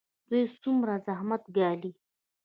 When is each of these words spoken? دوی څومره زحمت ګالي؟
دوی 0.29 0.43
څومره 0.63 0.93
زحمت 1.05 1.43
ګالي؟ 1.57 1.91